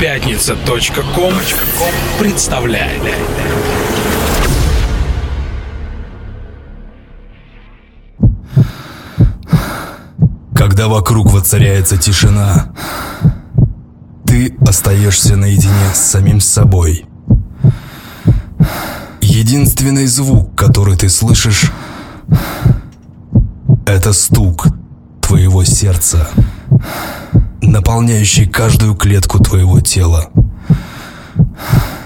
[0.00, 1.34] Пятница.ком
[2.20, 3.02] представляет.
[10.54, 12.72] Когда вокруг воцаряется тишина,
[14.24, 17.04] ты остаешься наедине с самим собой.
[19.20, 21.72] Единственный звук, который ты слышишь,
[23.84, 24.68] это стук
[25.20, 26.28] твоего сердца,
[27.68, 30.30] наполняющий каждую клетку твоего тела.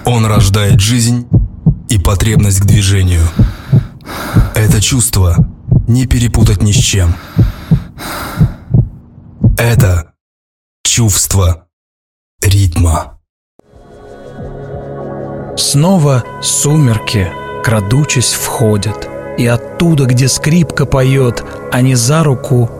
[0.05, 1.27] Он рождает жизнь
[1.89, 3.23] и потребность к движению.
[4.55, 5.37] Это чувство
[5.87, 7.15] не перепутать ни с чем.
[9.57, 10.13] Это
[10.85, 11.67] чувство
[12.43, 13.19] ритма.
[15.57, 17.31] Снова сумерки,
[17.65, 22.71] крадучись, входят, И оттуда, где скрипка поет, Они за руку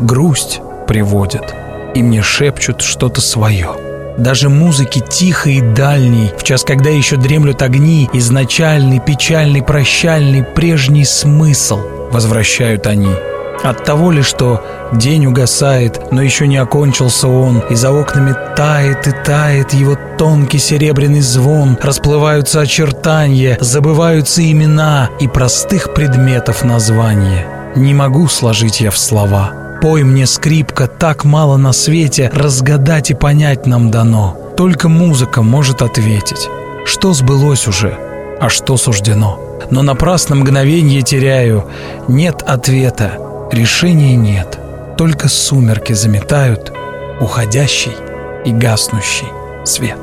[0.00, 1.54] грусть приводят,
[1.94, 3.70] И мне шепчут что-то свое.
[4.18, 11.04] Даже музыки тихой и дальней, В час, когда еще дремлют огни, Изначальный, печальный, прощальный, Прежний
[11.04, 11.80] смысл
[12.10, 13.14] возвращают они—
[13.62, 19.06] от того ли, что день угасает, но еще не окончился он, и за окнами тает
[19.06, 27.46] и тает его тонкий серебряный звон, расплываются очертания, забываются имена и простых предметов названия.
[27.76, 29.52] Не могу сложить я в слова.
[29.80, 34.36] Пой мне, скрипка, так мало на свете, разгадать и понять нам дано.
[34.56, 36.48] Только музыка может ответить,
[36.84, 37.98] что сбылось уже,
[38.40, 39.38] а что суждено.
[39.70, 41.64] Но напрасно мгновенье теряю,
[42.08, 43.18] нет ответа,
[43.52, 44.60] Решения нет,
[44.96, 46.72] только сумерки заметают
[47.20, 47.96] уходящий
[48.44, 49.26] и гаснущий
[49.64, 49.98] свет.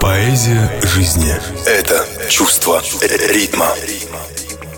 [0.00, 1.34] Поэзия жизни–
[1.66, 3.68] это чувство ритма.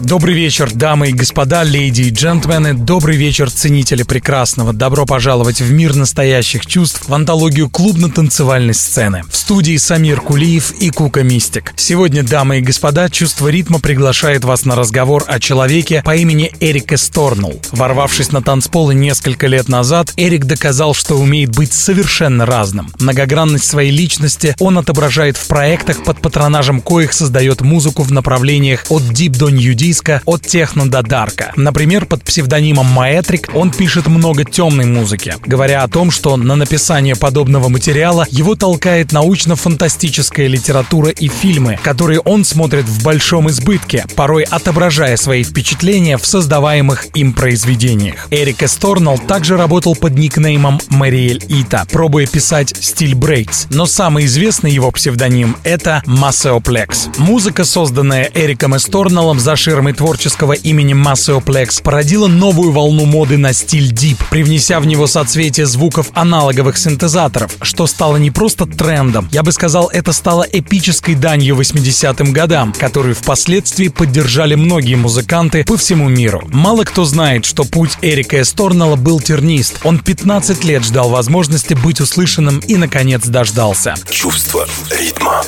[0.01, 2.75] Добрый вечер, дамы и господа, леди и джентльмены.
[2.75, 4.75] Добрый вечер, ценители прекрасного.
[4.75, 9.23] Добро пожаловать в мир настоящих чувств, в антологию клубно-танцевальной сцены.
[9.31, 11.73] В студии Самир Кулиев и Кука Мистик.
[11.77, 16.93] Сегодня, дамы и господа, чувство ритма приглашает вас на разговор о человеке по имени Эрик
[16.93, 17.59] Эсторнелл.
[17.73, 22.93] Ворвавшись на танцполы несколько лет назад, Эрик доказал, что умеет быть совершенно разным.
[23.01, 29.03] Многогранность своей личности он отображает в проектах, под патронажем коих создает музыку в направлениях от
[29.03, 31.53] Deep до New диска от техно до дарка.
[31.55, 37.15] Например, под псевдонимом Маэтрик он пишет много темной музыки, говоря о том, что на написание
[37.15, 44.43] подобного материала его толкает научно-фантастическая литература и фильмы, которые он смотрит в большом избытке, порой
[44.43, 48.27] отображая свои впечатления в создаваемых им произведениях.
[48.33, 54.73] Эрик Эсторнелл также работал под никнеймом Мариэль Ита, пробуя писать стиль брейкс, но самый известный
[54.73, 57.09] его псевдоним— это Массеоплекс.
[57.19, 63.93] Музыка, созданная Эриком Эсторнеллом за ширмой творческого имени Masseoplex породила новую волну моды на стиль
[63.93, 69.53] Deep, привнеся в него соцветие звуков аналоговых синтезаторов, что стало не просто трендом, я бы
[69.53, 76.43] сказал, это стало эпической данью 80-м годам, которую впоследствии поддержали многие музыканты по всему миру.
[76.51, 79.81] Мало кто знает, что путь Эрика Эсторнелла был тернист.
[79.85, 83.95] Он 15 лет ждал возможности быть услышанным и, наконец, дождался.
[84.09, 84.67] Чувство
[84.99, 85.43] ритма.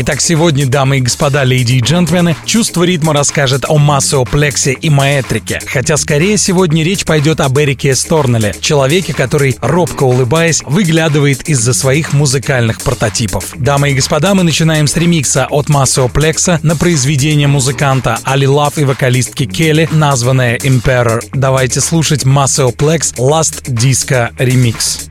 [0.00, 5.60] Итак, сегодня, дамы и господа, леди и джентльмены, чувство ритма расскажет о массеоплексе и маэтрике.
[5.66, 12.12] Хотя скорее сегодня речь пойдет об Эрике Сторнеле, человеке, который, робко улыбаясь, выглядывает из-за своих
[12.12, 13.46] музыкальных прототипов.
[13.56, 18.84] Дамы и господа, мы начинаем с ремикса от массеоплекса на произведение музыканта Али Лав и
[18.84, 21.24] вокалистки Келли, названное Emperor.
[21.32, 25.08] Давайте слушать Массеоплекс Last Disco Remix.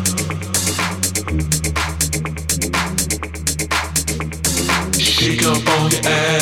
[5.46, 6.41] up on your attitude.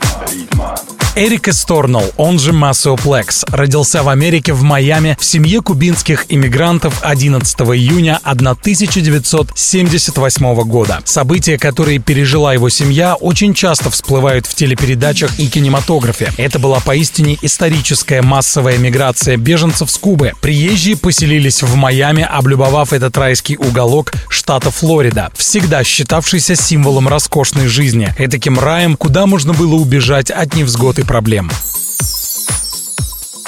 [1.13, 7.59] Эрик Эсторнелл, он же Массеоплекс, родился в Америке в Майами в семье кубинских иммигрантов 11
[7.59, 11.01] июня 1978 года.
[11.03, 16.31] События, которые пережила его семья, очень часто всплывают в телепередачах и кинематографе.
[16.37, 20.31] Это была поистине историческая массовая миграция беженцев с Кубы.
[20.41, 28.15] Приезжие поселились в Майами, облюбовав этот райский уголок штата Флорида, всегда считавшийся символом роскошной жизни,
[28.17, 31.49] этаким раем, куда можно было убежать от невзгод проблем.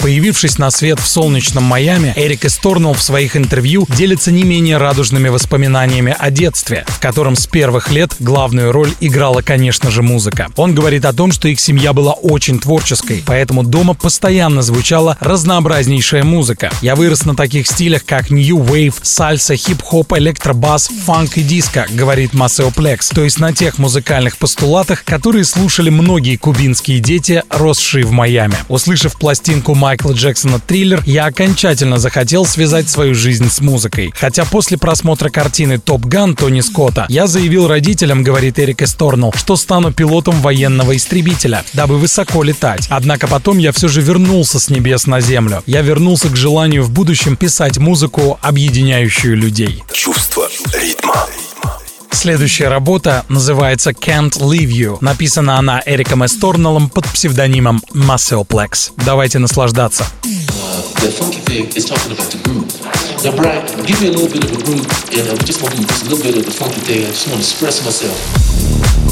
[0.03, 5.29] Появившись на свет в солнечном Майами, Эрик Эсторнелл в своих интервью делится не менее радужными
[5.29, 10.49] воспоминаниями о детстве, в котором с первых лет главную роль играла, конечно же, музыка.
[10.57, 16.25] Он говорит о том, что их семья была очень творческой, поэтому дома постоянно звучала разнообразнейшая
[16.25, 16.69] музыка.
[16.81, 22.33] Я вырос на таких стилях, как New Wave, сальса, хип-хоп, электробас, фанк и диско, говорит
[22.33, 28.57] Масеоплекс, то есть на тех музыкальных постулатах, которые слушали многие кубинские дети, росшие в Майами.
[28.67, 34.11] Услышав пластинку Майкла Джексона «Триллер», я окончательно захотел связать свою жизнь с музыкой.
[34.17, 39.55] Хотя после просмотра картины «Топ Ган» Тони Скотта я заявил родителям, говорит Эрик Эсторнелл, что
[39.55, 42.87] стану пилотом военного истребителя, дабы высоко летать.
[42.89, 45.61] Однако потом я все же вернулся с небес на землю.
[45.67, 49.83] Я вернулся к желанию в будущем писать музыку, объединяющую людей.
[49.93, 51.22] Чувство ритма.
[52.13, 54.97] Следующая работа называется Can't Leave You.
[55.01, 58.91] Написана она Эриком Эсторнеллом под псевдонимом Muscleplex.
[59.05, 60.05] Давайте наслаждаться.
[61.03, 62.71] the funky thing is talking about the groove.
[63.25, 65.75] Now, Brian, give me a little bit of a groove, and uh, we just want
[65.75, 67.03] to do a little bit of the funky thing.
[67.03, 69.02] I just want to express myself.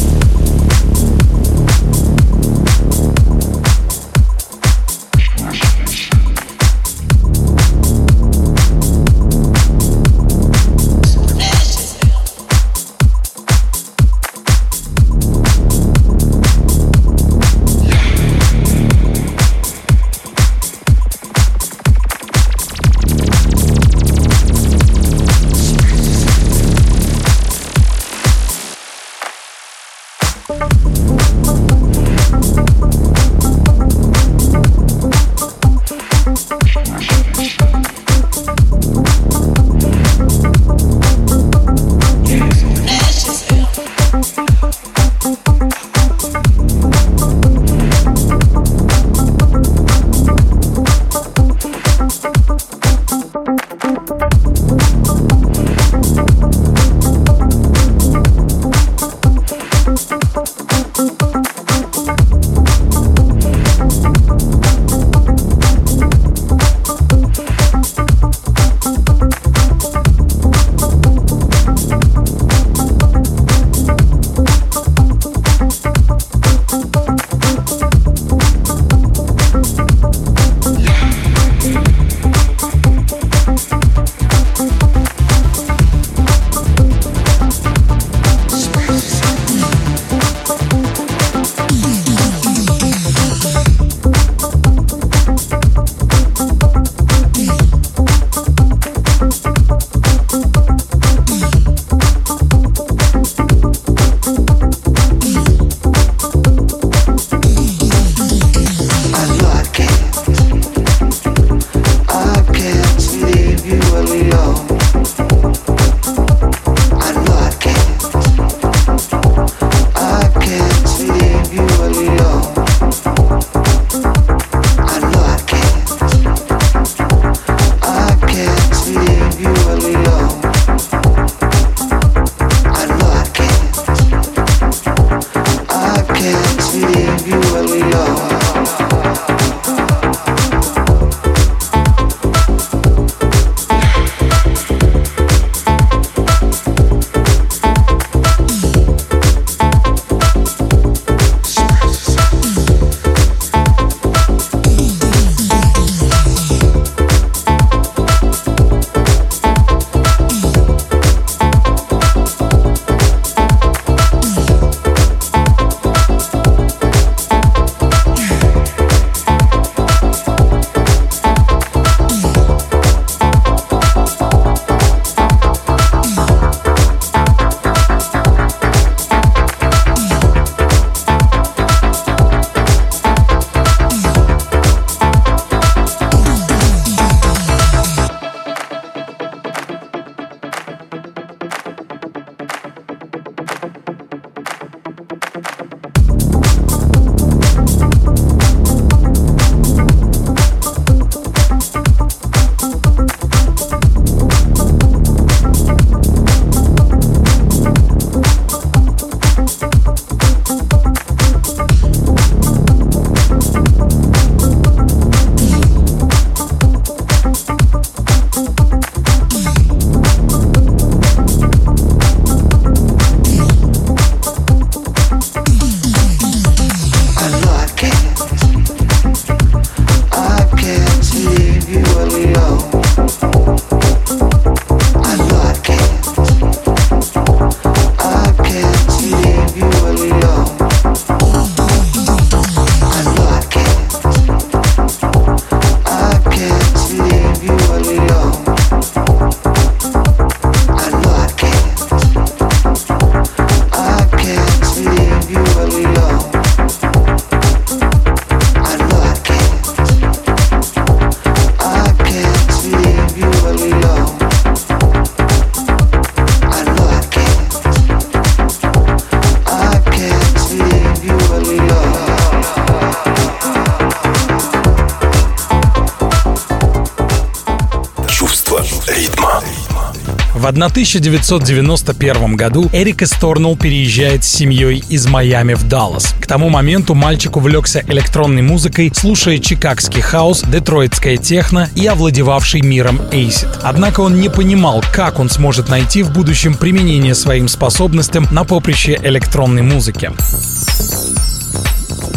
[280.52, 286.14] 1991 году Эрик Эсторнелл переезжает с семьей из Майами в Даллас.
[286.20, 293.02] К тому моменту мальчик увлекся электронной музыкой, слушая чикагский хаус, детройтское техно и овладевавший миром
[293.12, 293.50] Acid.
[293.64, 299.00] Однако он не понимал, как он сможет найти в будущем применение своим способностям на поприще
[299.02, 300.12] электронной музыки.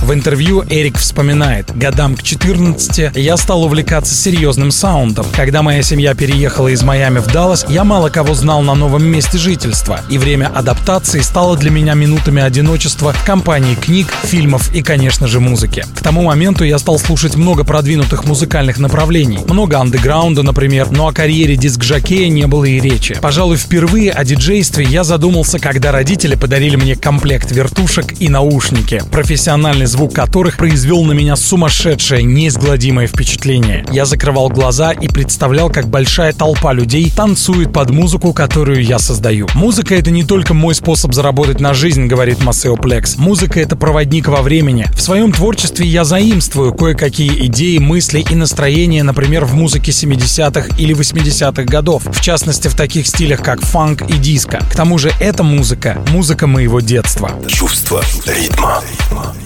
[0.05, 5.25] В интервью Эрик вспоминает, годам к 14 я стал увлекаться серьезным саундом.
[5.35, 9.39] Когда моя семья переехала из Майами в Даллас, я мало кого знал на новом месте
[9.39, 15.27] жительства, и время адаптации стало для меня минутами одиночества в компании книг, фильмов и, конечно
[15.27, 15.87] же, музыки.
[15.97, 21.15] К тому моменту я стал слушать много продвинутых музыкальных направлений, много андеграунда, например, но о
[21.15, 23.17] карьере диск-жокея не было и речи.
[23.23, 29.03] Пожалуй, впервые о диджействе я задумался, когда родители подарили мне комплект вертушек и наушники.
[29.11, 33.87] Профессиональный звук которых произвел на меня сумасшедшее, неизгладимое впечатление.
[33.93, 39.47] Я закрывал глаза и представлял, как большая толпа людей танцует под музыку, которую я создаю.
[39.55, 43.17] Музыка— это не только мой способ заработать на жизнь, говорит Масео Плекс.
[43.19, 44.89] Музыка— это проводник во времени.
[44.97, 50.93] В своем творчестве я заимствую кое-какие идеи, мысли и настроения, например, в музыке 70-х или
[50.93, 52.03] 80-х годов.
[52.05, 54.59] В частности, в таких стилях, как фанк и диско.
[54.73, 57.31] К тому же эта музыка— музыка моего детства.
[57.47, 58.83] Чувство ритма.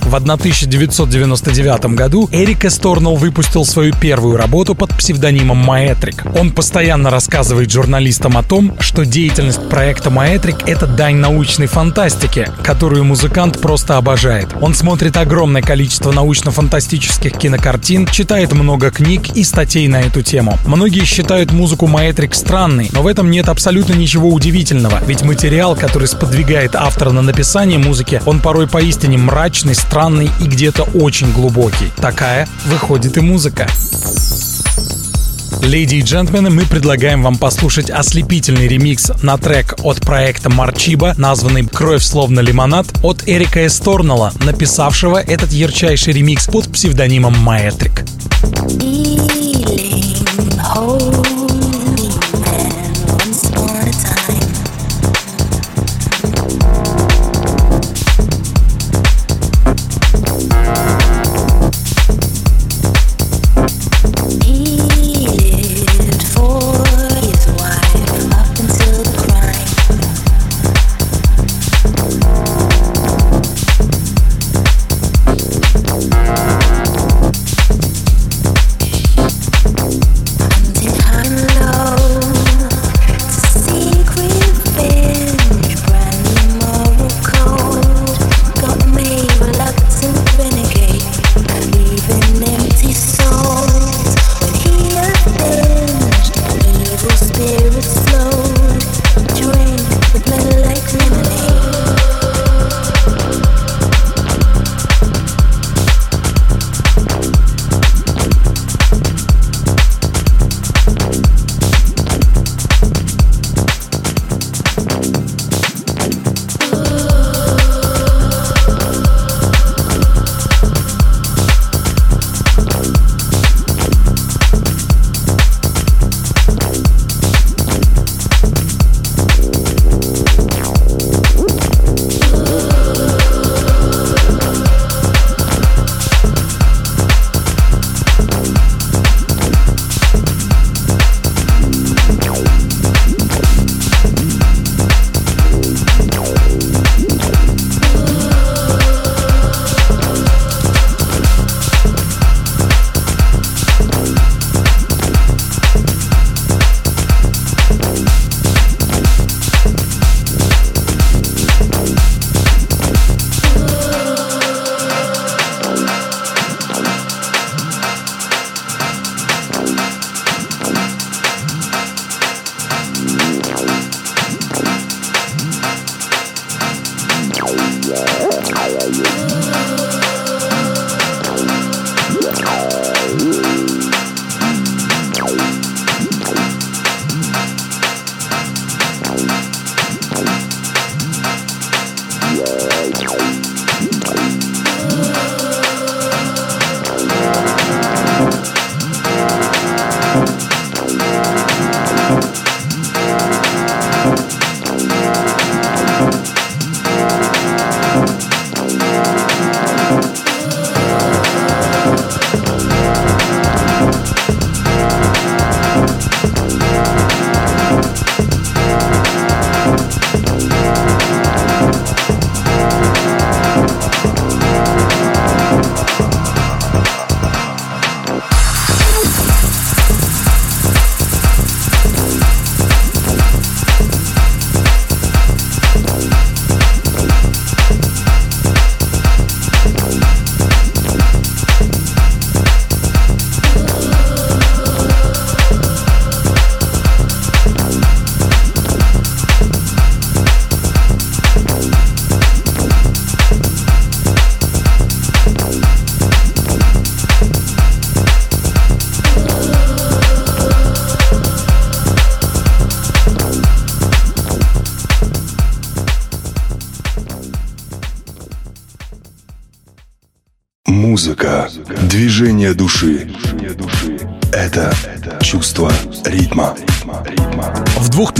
[0.09, 6.25] В 1999 году Эрик Эсторнелл выпустил свою первую работу под псевдонимом Маэтрик.
[6.39, 13.05] Он постоянно рассказывает журналистам о том, что деятельность проекта Маэтрик— это дань научной фантастики, которую
[13.05, 14.49] музыкант просто обожает.
[14.61, 20.57] Он смотрит огромное количество научно-фантастических кинокартин, читает много книг и статей на эту тему.
[20.67, 26.07] Многие считают музыку Маэтрик странной, но в этом нет абсолютно ничего удивительного, ведь материал, который
[26.07, 31.91] сподвигает автора на написание музыки, он порой поистине мрачный, странный и где-то очень глубокий.
[31.97, 33.67] Такая выходит и музыка.
[35.63, 41.67] Леди и джентльмены, мы предлагаем вам послушать ослепительный ремикс на трек от проекта Марчиба, названный
[41.67, 48.05] «Кровь словно лимонад» от Эрика Эсторнелла, написавшего этот ярчайший ремикс под псевдонимом Маэтрик.
[50.79, 51.28] He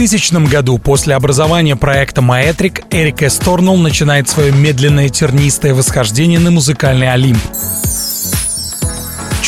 [0.09, 7.13] 2000 году, после образования проекта Маэтрик, Эрик Эсторнелл начинает свое медленное тернистое восхождение на музыкальный
[7.13, 7.37] Олимп.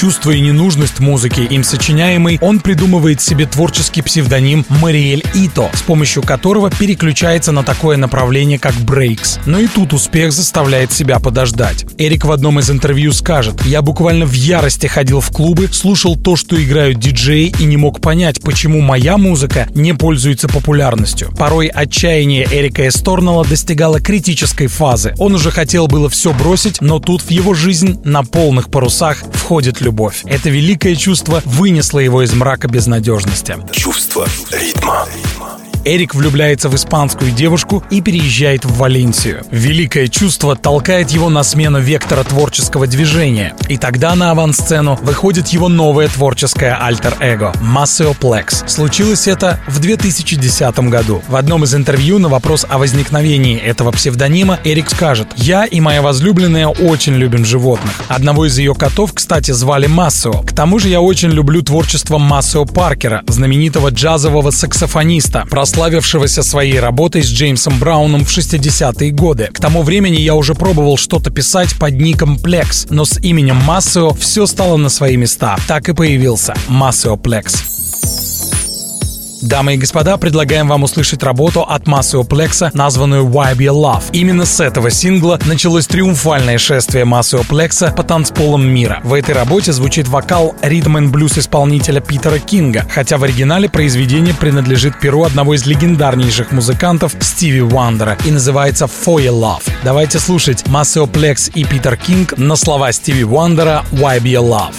[0.01, 6.71] Чувствуя ненужность музыки, им сочиняемой, он придумывает себе творческий псевдоним Мариэль Ито, с помощью которого
[6.71, 9.37] переключается на такое направление, как брейкс.
[9.45, 11.85] Но и тут успех заставляет себя подождать.
[11.99, 16.35] Эрик в одном из интервью скажет, «Я буквально в ярости ходил в клубы, слушал то,
[16.35, 21.31] что играют диджеи и не мог понять, почему моя музыка не пользуется популярностью.
[21.37, 25.13] Порой отчаяние Эрика Эсторнелла достигало критической фазы.
[25.19, 29.79] Он уже хотел было все бросить, но тут в его жизнь на полных парусах входит
[29.79, 30.23] любовь любовь.
[30.25, 33.57] Это великое чувство вынесло его из мрака безнадежности.
[33.73, 35.05] Чувство ритма.
[35.83, 39.43] Эрик влюбляется в испанскую девушку и переезжает в Валенсию.
[39.51, 43.55] Великое чувство толкает его на смену вектора творческого движения.
[43.67, 47.53] И тогда на авансцену выходит его новое творческое альтер-эго—
[48.21, 48.67] Plex.
[48.67, 51.21] Случилось это в 2010 году.
[51.27, 56.01] В одном из интервью на вопрос о возникновении этого псевдонима Эрик скажет «Я и моя
[56.01, 57.93] возлюбленная очень любим животных.
[58.07, 60.43] Одного из ее котов, кстати, звали Массео.
[60.43, 67.23] К тому же я очень люблю творчество Массео Паркера, знаменитого джазового саксофониста, прославившегося своей работой
[67.23, 69.49] с Джеймсом Брауном в 60-е годы.
[69.53, 74.13] К тому времени я уже пробовал что-то писать под ником Plex, но с именем Maceo
[74.13, 75.55] все стало на свои места.
[75.69, 77.80] Так и появился Maceo Plex.
[79.41, 84.03] Дамы и господа, предлагаем вам услышать работу от Maceo Plex а, названную Vibe Your Love.
[84.13, 89.01] Именно с этого сингла началось триумфальное шествие Maceo Plex а по танцполам мира.
[89.03, 95.23] В этой работе звучит вокал ритм-энд-блюз исполнителя Питера Кинга, хотя в оригинале произведение принадлежит перу
[95.23, 99.63] одного из легендарнейших музыкантов Стиви Уандера и называется For Your Love.
[99.83, 104.75] Давайте слушать Maceo Plex и Питер Кинг на слова Стиви Уандера Vibe Your Love.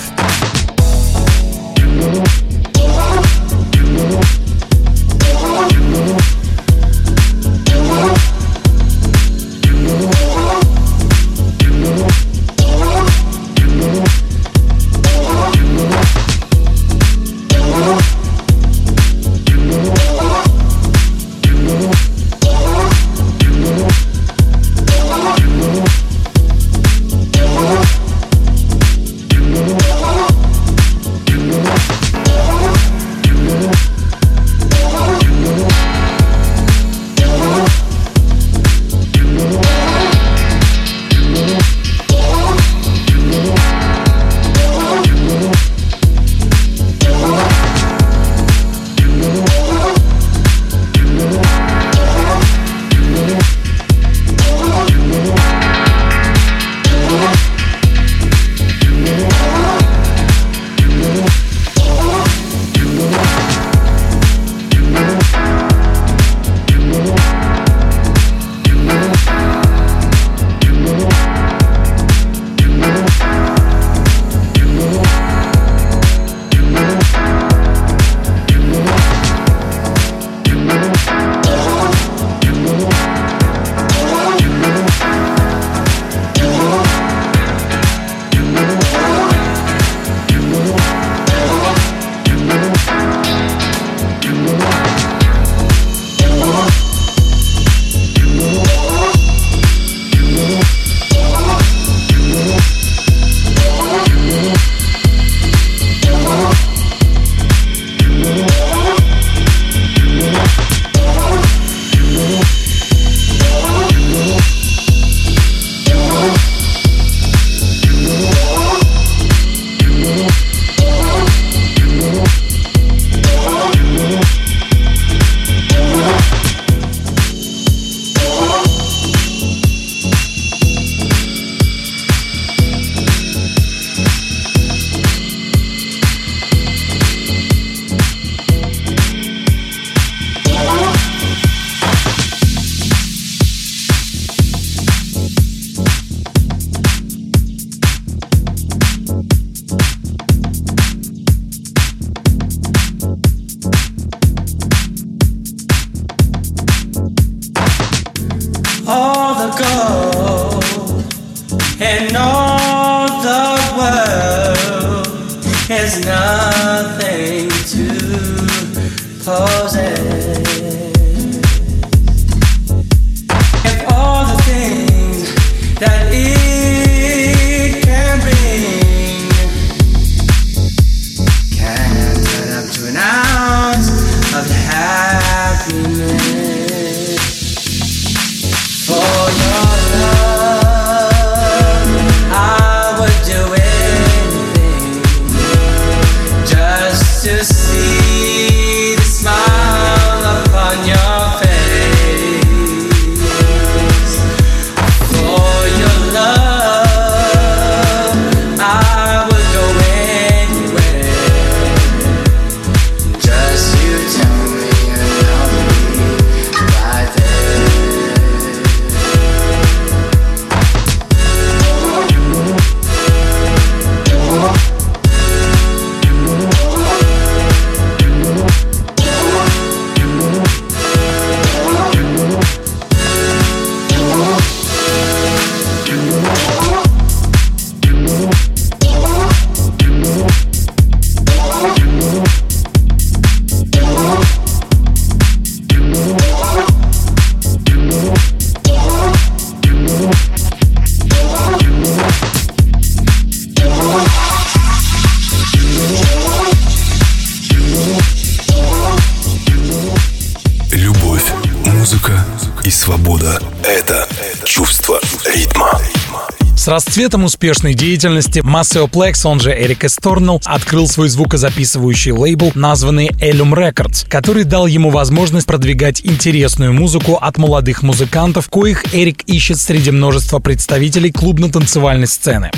[266.63, 273.09] С расцветом успешной деятельности Maceo Plex, он же Эрик Эсторнелл, открыл свой звукозаписывающий лейбл, названный
[273.09, 279.59] Elum Records, который дал ему возможность продвигать интересную музыку от молодых музыкантов, коих Эрик ищет
[279.59, 282.53] среди множества представителей клубно-танцевальной сцены.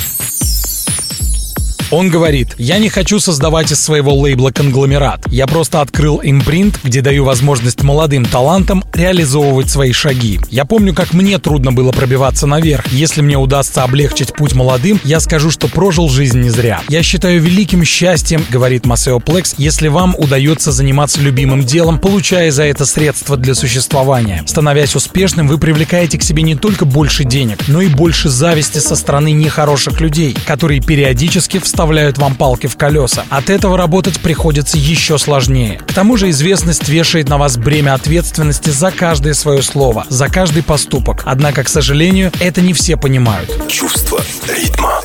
[1.91, 5.21] Он говорит, я не хочу создавать из своего лейбла конгломерат.
[5.29, 10.41] Я просто открыл импринт, где даю возможность молодым талантам реализовывать свои шаги.
[10.51, 12.93] Я помню, как мне трудно было пробиваться наверх.
[12.93, 16.81] Если мне удастся облегчить путь молодым, я скажу, что прожил жизнь не зря.
[16.89, 22.65] Я считаю великим счастьем, говорит Масео Плекс, если вам удается заниматься любимым делом, получая за
[22.65, 24.43] это средства для существования.
[24.47, 28.97] Становясь успешным, вы привлекаете к себе не только больше денег, но и больше зависти со
[28.97, 33.25] стороны нехороших людей, которые периодически вставляют вставляют вам палки в колеса.
[33.31, 35.81] От этого работать приходится еще сложнее.
[35.85, 40.63] К тому же известность вешает на вас бремя ответственности за каждое свое слово, за каждый
[40.63, 41.23] поступок.
[41.25, 43.51] Однако, к сожалению, это не все понимают.
[43.69, 45.01] Чувство ритма.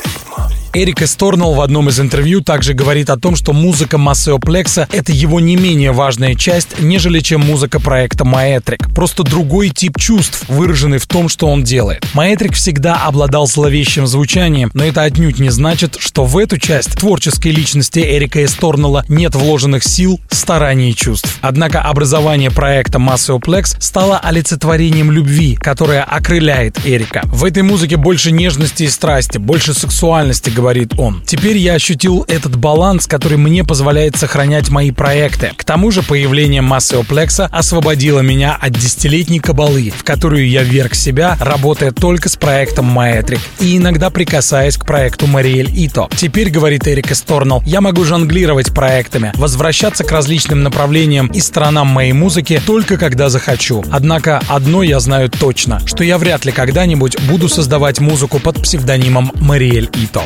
[0.71, 5.11] Эрик Эсторнелл в одном из интервью также говорит о том, что музыка Массео Плекса— это
[5.11, 8.93] его не менее важная часть, нежели чем музыка проекта Маэтрик.
[8.93, 12.05] Просто другой тип чувств, выраженный в том, что он делает.
[12.13, 17.51] Маэтрик всегда обладал зловещим звучанием, но это отнюдь не значит, что в эту часть творческой
[17.51, 21.39] личности Эрика Эсторнелла нет вложенных сил, стараний и чувств.
[21.41, 27.21] Однако образование проекта Массео Плекс стало олицетворением любви, которая окрыляет Эрика.
[27.25, 31.23] В этой музыке больше нежности и страсти, больше сексуальности, говорит он.
[31.25, 35.53] Теперь я ощутил этот баланс, который мне позволяет сохранять мои проекты.
[35.55, 40.95] К тому же появление Массео Плекса освободило меня от десятилетней кабалы, в которую я вверг
[40.95, 46.09] себя, работая только с проектом Маэтрик и иногда прикасаясь к проекту Мариэль Ито.
[46.13, 52.11] Теперь, говорит Эрик Эсторнелл, я могу жонглировать проектами, возвращаться к различным направлениям и сторонам моей
[52.11, 53.81] музыки только когда захочу.
[53.91, 59.31] Однако одно я знаю точно, что я вряд ли когда-нибудь буду создавать музыку под псевдонимом
[59.35, 60.23] Мариэль Ито.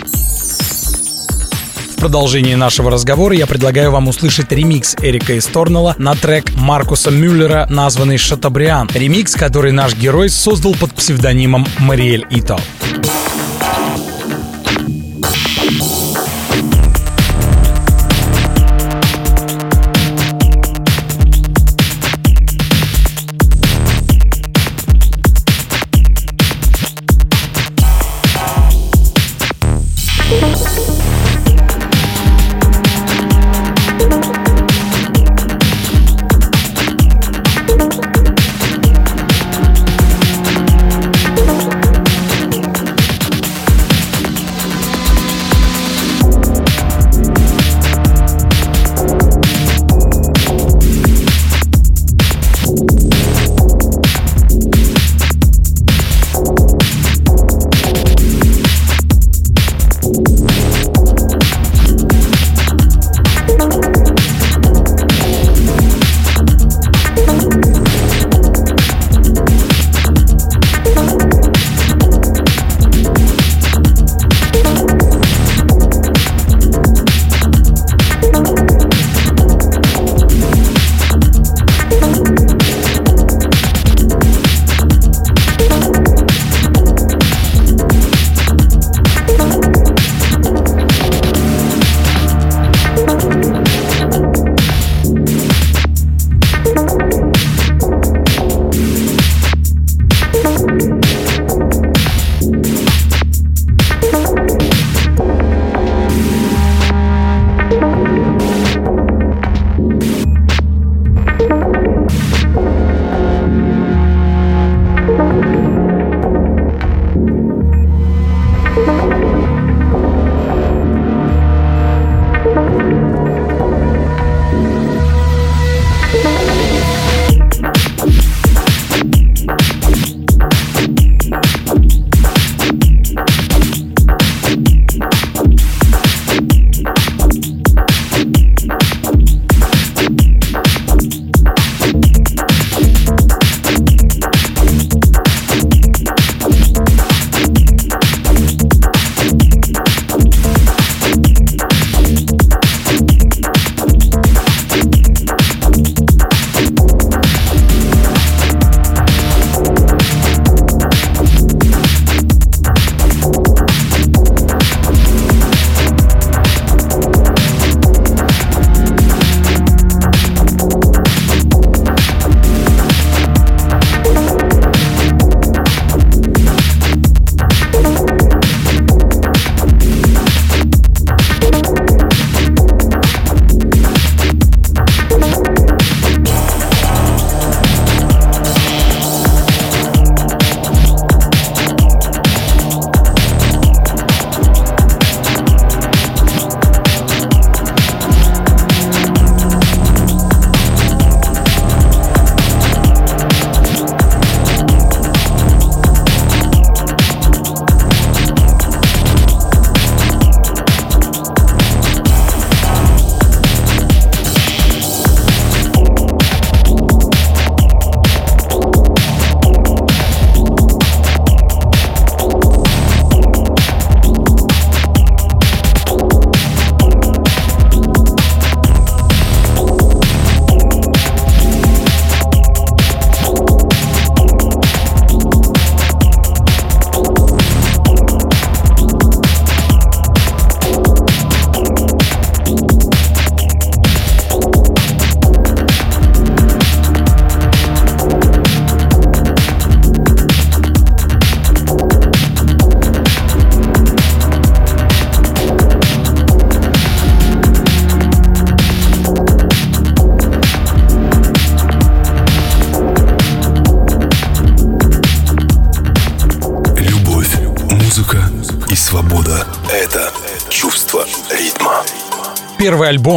[1.91, 7.65] В продолжении нашего разговора я предлагаю вам услышать ремикс Эрика Исторнелла на трек Маркуса Мюллера,
[7.69, 8.89] названный «Шатабриан».
[8.93, 12.59] Ремикс, который наш герой создал под псевдонимом Мариэль Ито.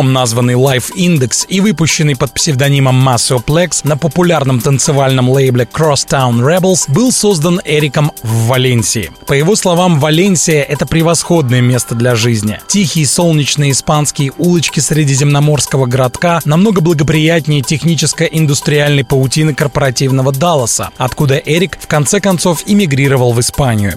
[0.06, 6.84] Альбом, названный Life Index и выпущенный под псевдонимом Plex на популярном танцевальном лейбле Crosstown Rebels,
[6.88, 9.10] был создан Эриком в Валенсии.
[9.26, 12.60] По его словам, Валенсия— это превосходное место для жизни.
[12.66, 21.78] Тихие солнечные испанские улочки средиземноморского городка намного благоприятнее технической индустриальной паутины корпоративного Далласа, откуда Эрик
[21.80, 23.94] в конце концов эмигрировал в Испанию.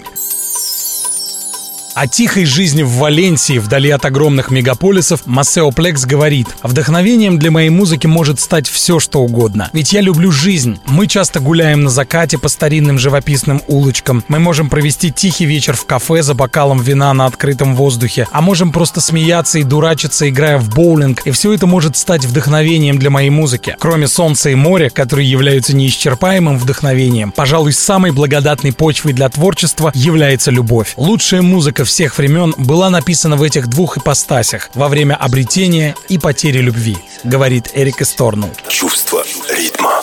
[1.99, 7.69] О тихой жизни в Валенсии, вдали от огромных мегаполисов, Массео Плекс говорит, «Вдохновением для моей
[7.69, 9.69] музыки может стать все, что угодно.
[9.73, 10.79] Ведь я люблю жизнь.
[10.85, 14.23] Мы часто гуляем на закате по старинным живописным улочкам.
[14.29, 18.71] Мы можем провести тихий вечер в кафе за бокалом вина на открытом воздухе, а можем
[18.71, 21.27] просто смеяться и дурачиться, играя в боулинг.
[21.27, 23.75] И все это может стать вдохновением для моей музыки.
[23.77, 30.49] Кроме солнца и моря, которые являются неисчерпаемым вдохновением, пожалуй, самой благодатной почвой для творчества является
[30.49, 30.93] любовь.
[30.95, 36.59] Лучшая музыка всех времен была написана в этих двух ипостасях во время обретения и потери
[36.59, 38.51] любви, говорит Эрик Эсторнелл.
[38.67, 40.01] Чувство ритма.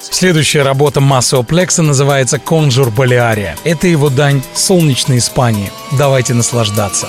[0.00, 3.56] Следующая работа Maceo Plex а называется «Conjure Balearia».
[3.62, 5.70] Это его дань солнечной Испании.
[5.92, 7.08] Давайте наслаждаться.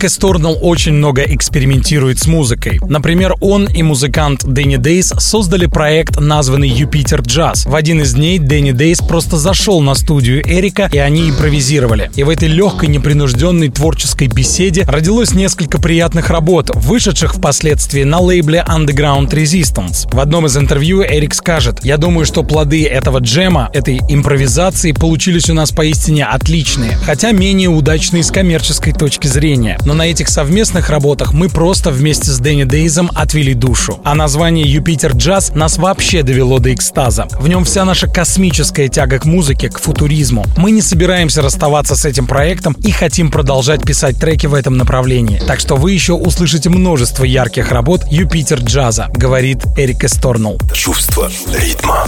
[0.00, 2.80] Эрик Эсторнелл очень много экспериментирует с музыкой.
[2.88, 7.66] Например, он и музыкант Дэнни Дейс создали проект, названный Юпитер Джаз.
[7.66, 12.10] В один из дней Дэнни Дейс просто зашел на студию Эрика, и они импровизировали.
[12.16, 18.64] И в этой легкой, непринужденной творческой беседе родилось несколько приятных работ, вышедших впоследствии на лейбле
[18.66, 20.10] Underground Resistance.
[20.10, 25.50] В одном из интервью Эрик скажет, «Я думаю, что плоды этого джема, этой импровизации получились
[25.50, 29.76] у нас поистине отличные, хотя менее удачные с коммерческой точки зрения.
[29.90, 33.98] Но на этих совместных работах мы просто вместе с Дэнни Дейзом отвели душу.
[34.04, 37.26] А название Юпитер Джаз нас вообще довело до экстаза.
[37.40, 40.46] В нем вся наша космическая тяга к музыке, к футуризму.
[40.56, 45.42] Мы не собираемся расставаться с этим проектом и хотим продолжать писать треки в этом направлении.
[45.44, 50.60] Так что вы еще услышите множество ярких работ Юпитер Джаза, говорит Эрик Эсторнелл.
[50.72, 52.06] Чувство ритма.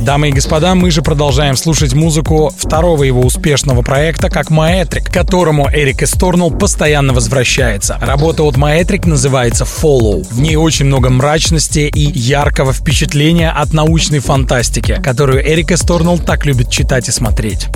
[0.00, 5.68] Дамы и господа, мы же продолжаем слушать музыку второго его успешного проекта как Маэтрик, которому
[5.70, 7.98] Эрик Эсторнелл постоянно возвращается.
[8.00, 10.26] Работа от Маэтрик называется Follow.
[10.30, 16.46] В ней очень много мрачности и яркого впечатления от научной фантастики, которую Эрик Эсторнелл так
[16.46, 17.68] любит читать и смотреть.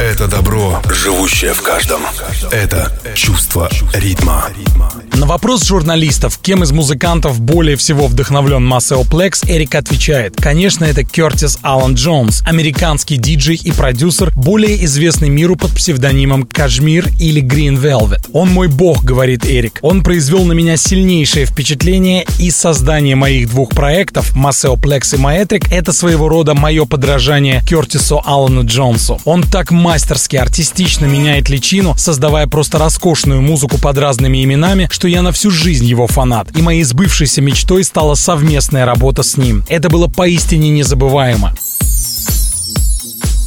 [0.00, 2.02] Это добро, живущее в каждом.
[2.50, 4.44] Это чувство ритма.
[5.18, 11.02] На вопрос журналистов, кем из музыкантов более всего вдохновлен Maceo Plex, Эрик отвечает, конечно, это
[11.02, 17.76] Кертис Аллан Джонс, американский диджей и продюсер, более известный миру под псевдонимом Cajmere или Green
[17.76, 18.28] Velvet.
[18.32, 19.80] Он мой бог, говорит Эрик.
[19.82, 25.72] Он произвел на меня сильнейшее впечатление, и создание моих двух проектов, Maceo Plex и Maetrik,
[25.72, 29.20] это своего рода мое подражание Кертису Аллану Джонсу.
[29.24, 35.22] Он так мастерски, артистично меняет личину, создавая просто роскошную музыку под разными именами, что я
[35.22, 36.56] на всю жизнь его фанат.
[36.56, 39.64] И моей сбывшейся мечтой стала совместная работа с ним.
[39.68, 41.54] Это было поистине незабываемо.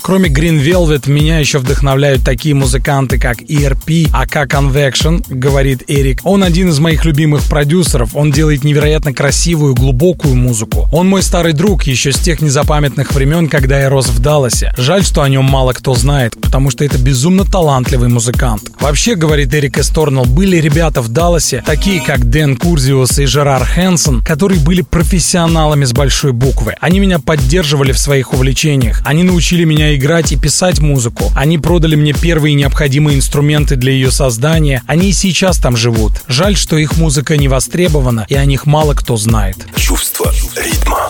[0.04, 6.22] Кроме Green Velvet, меня еще вдохновляют такие музыканты, как ERP, AK Convection, говорит Эрик.
[6.24, 10.89] Он один из моих любимых продюсеров, он делает невероятно красивую, глубокую музыку.
[10.91, 14.74] Он мой старый друг еще с тех незапамятных времен, когда я рос в Далласе.
[14.76, 18.64] Жаль, что о нем мало кто знает, потому что это безумно талантливый музыкант.
[18.80, 24.24] Вообще, говорит Эрик Эсторнелл, были ребята в Далласе, такие как Дэн Курзиус и Жерар Хэнсон,
[24.24, 26.76] которые были профессионалами с большой буквы.
[26.82, 29.02] Они меня поддерживали в своих увлечениях.
[29.06, 30.01] Они научили меня играть
[30.32, 31.32] и писать музыку.
[31.36, 34.84] Они продали мне первые необходимые инструменты для ее создания.
[34.88, 36.14] Они и сейчас там живут.
[36.28, 39.58] Жаль, что их музыка не востребована, и о них мало кто знает.
[39.76, 41.10] Чувство ритма.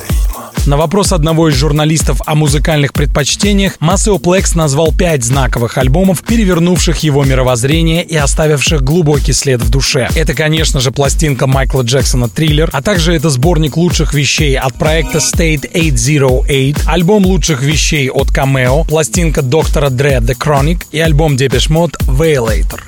[0.68, 7.00] На вопрос одного из журналистов о музыкальных предпочтениях Масео Плекс назвал пять знаковых альбомов, перевернувших
[7.00, 10.10] его мировоззрение и оставивших глубокий след в душе.
[10.16, 15.18] Это, конечно же, пластинка Майкла Джексона «Триллер», а также это сборник лучших вещей от проекта
[15.18, 21.72] State 808, альбом лучших вещей от Cameo, пластинка доктора Dre The Chronic и альбом Depeche
[21.72, 22.82] Mode Violator.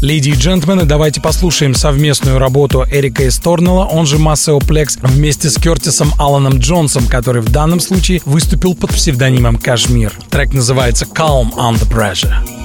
[0.00, 5.56] Леди и джентльмены, давайте послушаем совместную работу Эрика Эсторнелла, он же Массео Плекс, вместе с
[5.56, 10.12] Кертисом Аланом Джонсом, который в данном случае выступил под псевдонимом Кашмир.
[10.30, 12.59] Трек называется Calm Under Pressure.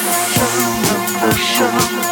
[0.00, 2.09] Любовь,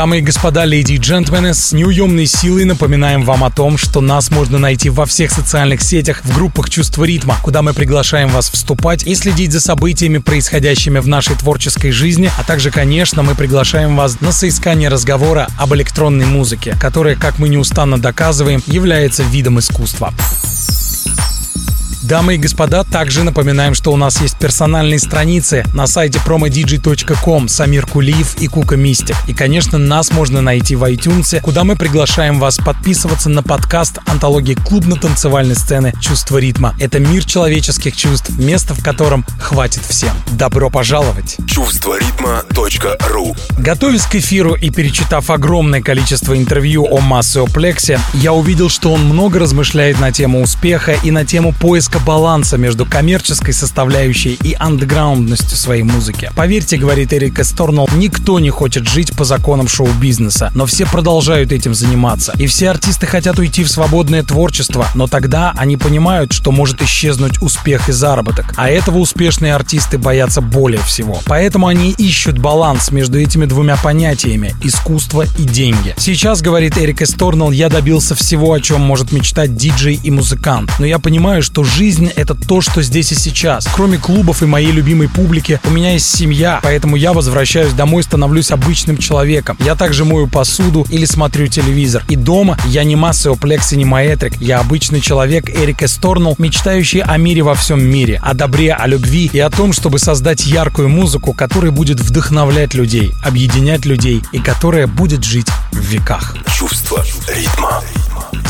[0.00, 4.30] Дамы и господа, леди и джентльмены, с неуемной силой напоминаем вам о том, что нас
[4.30, 9.06] можно найти во всех социальных сетях, в группах «Чувство ритма», куда мы приглашаем вас вступать
[9.06, 14.22] и следить за событиями, происходящими в нашей творческой жизни, а также, конечно, мы приглашаем вас
[14.22, 20.14] на соискание разговора об электронной музыке, которая, как мы неустанно доказываем, является видом искусства.
[22.10, 27.86] Дамы и господа, также напоминаем, что у нас есть персональные страницы на сайте promodj.com Самир
[27.86, 29.14] Кулиев и Кука Мистик.
[29.28, 34.54] И, конечно, нас можно найти в iTunes, куда мы приглашаем вас подписываться на подкаст антологии
[34.54, 36.74] клубно-танцевальной сцены «Чувство ритма».
[36.80, 40.10] Это мир человеческих чувств, место в котором хватит всем.
[40.32, 41.36] Добро пожаловать!
[41.46, 48.92] Чувство ритма.ру Готовясь к эфиру и перечитав огромное количество интервью о Массеоплексе, я увидел, что
[48.92, 54.56] он много размышляет на тему успеха и на тему поиска баланса между коммерческой составляющей и
[54.58, 56.30] андеграундностью своей музыки.
[56.34, 61.74] Поверьте, говорит Эрик Эсторнелл, никто не хочет жить по законам шоу-бизнеса, но все продолжают этим
[61.74, 62.32] заниматься.
[62.38, 67.42] И все артисты хотят уйти в свободное творчество, но тогда они понимают, что может исчезнуть
[67.42, 68.54] успех и заработок.
[68.56, 71.20] А этого успешные артисты боятся более всего.
[71.26, 75.94] Поэтому они ищут баланс между этими двумя понятиями– искусство и деньги.
[75.98, 80.70] Сейчас, говорит Эрик Эсторнелл, я добился всего, о чем может мечтать диджей и музыкант.
[80.78, 83.66] Но я понимаю, что жизнь— это то, что здесь и сейчас.
[83.74, 88.50] Кроме клубов и моей любимой публики, у меня есть семья, поэтому я возвращаюсь домой, становлюсь
[88.50, 89.56] обычным человеком.
[89.64, 92.04] Я также мою посуду или смотрю телевизор.
[92.08, 94.40] И дома я не массеоплекс и не маэтрик.
[94.40, 99.30] Я обычный человек Эрик Эсторнелл, мечтающий о мире во всем мире, о добре, о любви
[99.32, 104.86] и о том, чтобы создать яркую музыку, которая будет вдохновлять людей, объединять людей и которая
[104.86, 106.36] будет жить в веках.
[106.46, 107.82] Чувство ритма.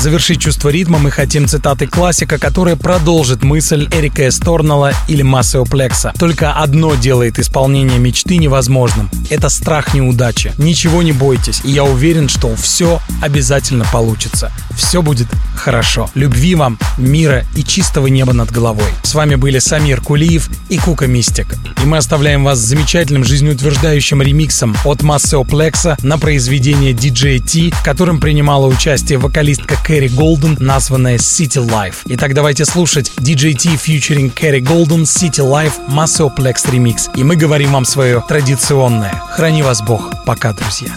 [0.01, 6.12] Завершить чувство ритма мы хотим цитатой классика, которая продолжит мысль Эрика Эсторнелла или Массеоплекса.
[6.18, 9.11] Только одно делает исполнение мечты невозможным.
[9.28, 10.53] Это страх неудачи.
[10.59, 14.53] Ничего не бойтесь, и я уверен, что все обязательно получится.
[14.74, 16.09] Все будет хорошо.
[16.14, 18.89] Любви вам, мира и чистого неба над головой.
[19.03, 21.55] С вами были Самир Кулиев и Кука Мистик.
[21.83, 27.85] И мы оставляем вас с замечательным жизнеутверждающим ремиксом от Массеоплекса на произведение DJ T, в
[27.85, 31.97] котором принимала участие вокалистка Кэрри Голден, названная City Life.
[32.07, 37.09] Итак, давайте слушать DJ T featuring Кэрри Голден City Life Массеоплекс ремикс.
[37.16, 39.14] И мы говорим вам свое традиционное.
[39.31, 40.25] Храни вас Бог.
[40.25, 40.91] Пока, друзья.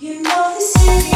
[0.00, 1.15] You know